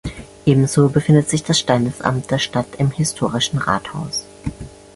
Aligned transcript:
Ebenso 0.47 0.89
befindet 0.89 1.29
sich 1.29 1.43
das 1.43 1.59
Standesamt 1.59 2.31
der 2.31 2.39
Stadt 2.39 2.77
im 2.79 2.89
historischen 2.89 3.59
Rathaus. 3.59 4.25